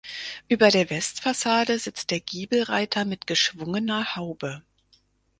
[0.47, 4.63] Über der Westfassade sitzt der Giebelreiter mit geschwungener Haube.